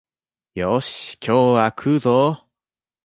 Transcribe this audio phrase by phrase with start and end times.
[0.55, 2.47] よーし、今日は食うぞお